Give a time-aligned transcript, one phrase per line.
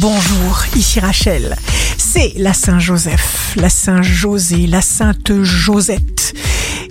[0.00, 1.54] Bonjour, ici Rachel.
[1.98, 6.21] C'est la Saint-Joseph, la Saint-José, la Sainte Josette.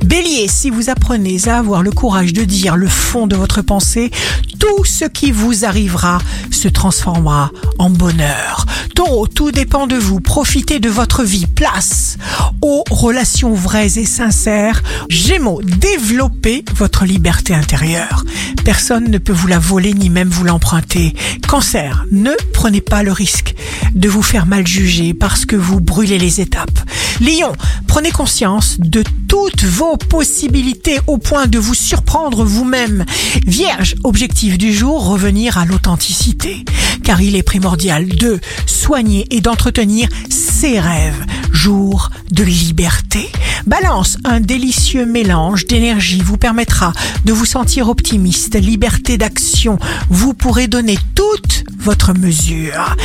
[0.04, 4.12] Bélier, si vous apprenez à avoir le courage de dire le fond de votre pensée,
[4.60, 6.20] tout ce qui vous arrivera
[6.50, 8.66] se transformera en bonheur.
[8.96, 10.20] Taureau, tout dépend de vous.
[10.20, 11.48] Profitez de votre vie.
[11.48, 12.18] Place
[12.61, 14.84] aux relations vraies et sincères.
[15.10, 18.24] Gémeaux, développez votre liberté intérieure.
[18.64, 21.15] Personne ne peut vous la voler ni même vous l'emprunter.
[21.47, 23.50] Cancer, ne prenez pas le risque
[23.93, 26.79] de vous faire mal juger parce que vous brûlez les étapes.
[27.19, 27.51] Lion,
[27.87, 33.06] prenez conscience de toutes vos possibilités au point de vous surprendre vous-même.
[33.45, 36.66] Vierge, objectif du jour, revenir à l'authenticité.
[37.03, 41.25] Car il est primordial de soigner et d'entretenir ses rêves.
[41.52, 43.30] Jour de liberté.
[43.67, 46.94] Balance, un délicieux mélange d'énergie vous permettra
[47.25, 48.56] de vous sentir optimiste.
[48.56, 49.78] Liberté d'action,
[50.09, 52.95] vous pourrez donner toute votre mesure.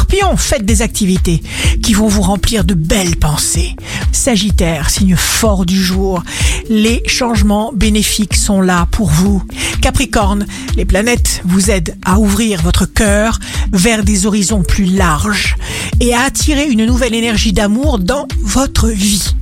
[0.00, 1.42] Scorpion, faites des activités
[1.82, 3.76] qui vont vous remplir de belles pensées.
[4.12, 6.22] Sagittaire, signe fort du jour,
[6.70, 9.42] les changements bénéfiques sont là pour vous.
[9.82, 13.40] Capricorne, les planètes vous aident à ouvrir votre cœur
[13.72, 15.56] vers des horizons plus larges
[16.00, 19.34] et à attirer une nouvelle énergie d'amour dans votre vie.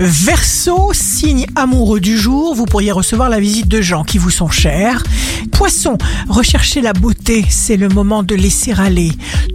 [0.00, 4.48] Verseau, signe amoureux du jour, vous pourriez recevoir la visite de gens qui vous sont
[4.48, 5.02] chers.
[5.50, 9.10] Poisson, recherchez la beauté, c'est le moment de laisser aller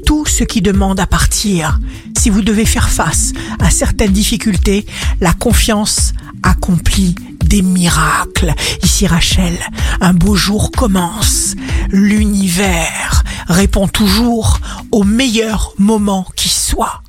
[0.06, 1.80] tout ce qui demande à partir.
[2.18, 4.86] Si vous devez faire face à certaines difficultés,
[5.22, 6.12] la confiance
[6.44, 8.54] accomplit des miracles.
[8.84, 9.58] Ici Rachel,
[10.02, 11.56] un beau jour commence.
[11.90, 14.60] L'univers répond toujours
[14.92, 17.03] au meilleur moment qui soit.